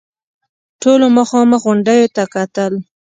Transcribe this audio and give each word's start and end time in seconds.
ټولو 0.81 1.05
مخامخ 1.17 1.59
غونډيو 1.65 2.05
ته 2.15 2.23
کتل. 2.33 2.73